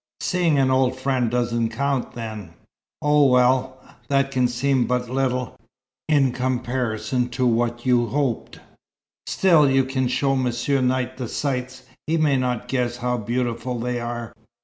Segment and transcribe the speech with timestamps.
[0.19, 2.55] "Seeing an old friend doesn't count, then?"
[3.03, 5.55] "Oh, well, that can seem but little
[6.09, 8.59] in comparison to what you hoped.
[9.27, 11.83] Still, you can show Monsieur Knight the sights.
[12.07, 14.33] He may not guess how beautiful they are.